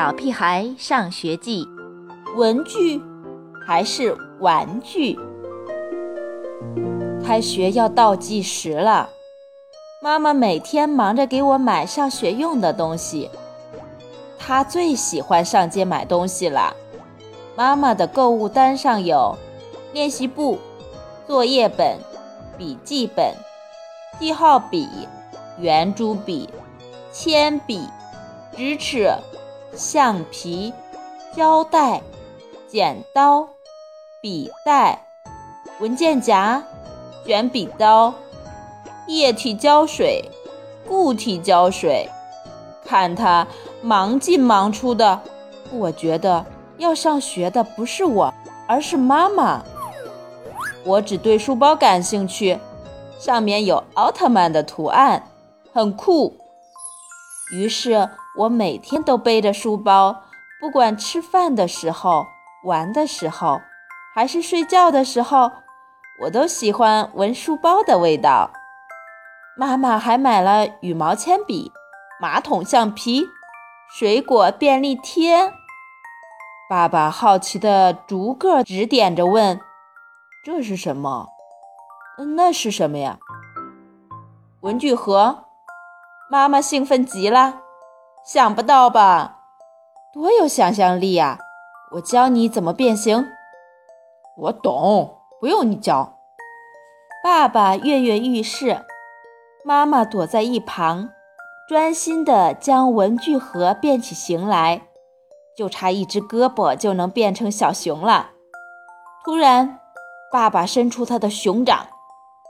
[0.00, 1.66] 小屁孩上学记》，
[2.34, 3.02] 文具
[3.66, 5.18] 还是玩具？
[7.22, 9.10] 开学要倒计时了，
[10.00, 13.28] 妈妈每天忙着给我买上学用的东西。
[14.38, 16.74] 她最喜欢上街买东西了。
[17.54, 19.36] 妈妈的购物单上有
[19.92, 20.58] 练习簿、
[21.26, 21.98] 作业本、
[22.56, 23.34] 笔记本、
[24.18, 24.88] 记号笔、
[25.58, 26.48] 圆珠笔、
[27.12, 27.86] 铅笔、
[28.56, 29.06] 直尺、
[29.74, 30.72] 橡皮、
[31.34, 32.02] 胶带、
[32.68, 33.48] 剪刀、
[34.22, 35.06] 笔袋、
[35.78, 36.62] 文件夹。
[37.22, 38.14] 卷笔刀、
[39.06, 40.24] 液体胶水、
[40.88, 42.08] 固体胶水，
[42.84, 43.46] 看他
[43.82, 45.20] 忙进忙出的，
[45.70, 46.44] 我觉得
[46.78, 48.34] 要上学的不是我，
[48.66, 49.62] 而是妈妈。
[50.82, 52.58] 我只对书包感兴趣，
[53.18, 55.28] 上面有奥特曼的图案，
[55.74, 56.34] 很酷。
[57.52, 58.08] 于是
[58.40, 60.22] 我每天都背着书包，
[60.58, 62.26] 不管吃饭的时候、
[62.64, 63.60] 玩的时候，
[64.14, 65.52] 还是睡觉的时候。
[66.22, 68.50] 我都喜欢闻书包的味道。
[69.56, 71.72] 妈妈还买了羽毛铅笔、
[72.20, 73.26] 马桶橡皮、
[73.90, 75.52] 水果便利贴。
[76.68, 79.58] 爸爸好奇地逐个指点着问
[80.44, 81.28] ：“这是什么？
[82.36, 83.18] 那是什么呀？”
[84.60, 85.44] 文具盒。
[86.30, 87.60] 妈妈兴奋极了，
[88.24, 89.38] 想不到吧？
[90.12, 91.38] 多有想象力呀！
[91.92, 93.26] 我教你怎么变形。
[94.36, 95.16] 我懂。
[95.40, 96.18] 不用你教，
[97.24, 98.84] 爸爸跃跃欲试，
[99.64, 101.08] 妈妈躲在一旁，
[101.66, 104.82] 专心地将文具盒变起形来，
[105.56, 108.32] 就差一只胳膊就能变成小熊了。
[109.24, 109.80] 突然，
[110.30, 111.86] 爸爸伸出他的熊掌，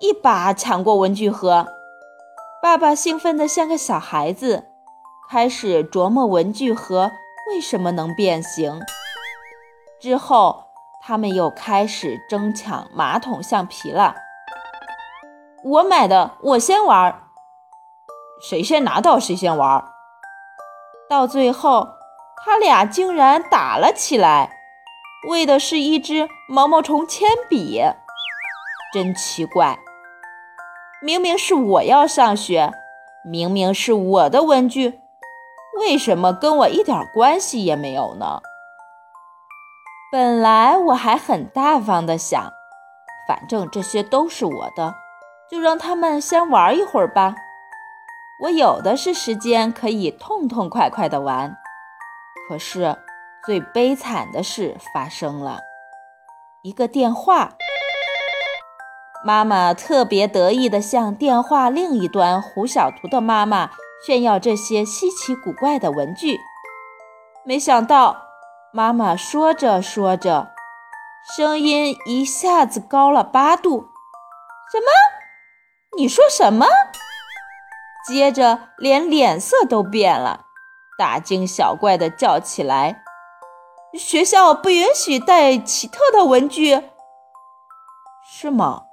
[0.00, 1.68] 一把抢过文具盒。
[2.60, 4.71] 爸爸兴奋得像个小孩子，
[5.32, 7.10] 开始琢磨文具盒
[7.48, 8.78] 为什么能变形。
[9.98, 10.64] 之后。
[11.04, 14.14] 他们又开始争抢马桶橡皮了。
[15.64, 17.24] 我买的，我先玩。
[18.40, 19.84] 谁先拿到谁先玩。
[21.10, 21.88] 到最后，
[22.36, 24.56] 他俩竟然打了起来，
[25.28, 27.82] 为的是一支毛毛虫铅笔。
[28.94, 29.80] 真奇怪，
[31.02, 32.70] 明明是我要上学，
[33.24, 35.01] 明明是我的文具，
[35.78, 38.40] 为什么跟我一点关系也没有呢？
[40.12, 42.52] 本来我还很大方的想，
[43.26, 44.94] 反正这些都是我的，
[45.50, 47.34] 就让他们先玩一会儿吧。
[48.42, 51.56] 我有的是时间可以痛痛快快的玩。
[52.48, 52.98] 可是
[53.46, 55.60] 最悲惨的事发生了，
[56.62, 57.54] 一个电话。
[59.24, 63.70] 妈妈特别得意地向电话另一端胡小图的妈妈
[64.04, 66.40] 炫耀这些稀奇古怪的文具，
[67.44, 68.28] 没想到。
[68.74, 70.50] 妈妈说着说着，
[71.36, 73.88] 声音一下子高了八度。
[74.72, 74.86] 什么？
[75.98, 76.66] 你说什么？
[78.08, 80.46] 接着连脸色都变了，
[80.98, 83.02] 大惊小怪地叫起来
[83.92, 86.82] ：“学校不允许带奇特的文具，
[88.24, 88.84] 是吗？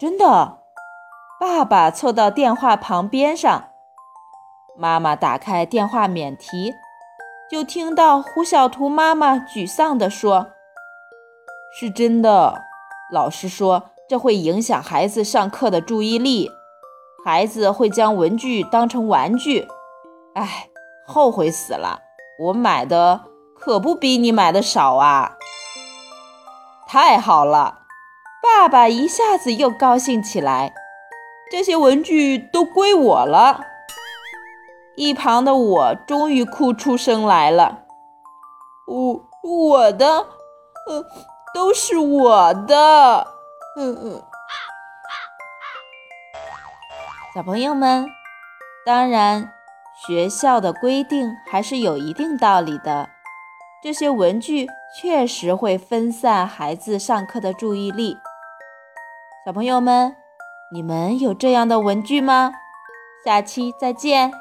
[0.00, 0.62] 真的？”
[1.38, 3.67] 爸爸凑到电话旁边上，
[4.78, 6.74] 妈妈打开电话免提。
[7.50, 10.52] 就听到胡小图妈妈沮丧地说
[11.74, 12.62] ：“是真的，
[13.10, 16.50] 老师说这会影响孩子上课的注意力，
[17.24, 19.66] 孩子会将文具当成玩具。
[20.34, 20.68] 哎，
[21.06, 22.02] 后悔死了！
[22.38, 23.22] 我买的
[23.58, 25.36] 可不比你买的少啊！
[26.86, 27.80] 太好了，
[28.42, 30.74] 爸爸一下子又高兴起来，
[31.50, 33.64] 这些文具都归我了。”
[34.98, 37.84] 一旁的我终于哭出声来了，
[38.88, 40.26] 我我的，
[40.88, 41.06] 呃，
[41.54, 43.24] 都是我的，
[43.76, 44.22] 嗯嗯。
[47.32, 48.08] 小朋友们，
[48.84, 49.52] 当然，
[50.04, 53.08] 学校的规定还是有一定道理的。
[53.80, 54.66] 这些文具
[55.00, 58.18] 确实会分散孩子上课的注意力。
[59.46, 60.16] 小朋友们，
[60.72, 62.50] 你们有这样的文具吗？
[63.24, 64.32] 下期再见。